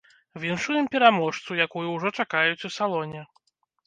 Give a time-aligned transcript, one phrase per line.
[0.43, 3.21] Віншуем пераможцу, якую ўжо чакаюць у салоне.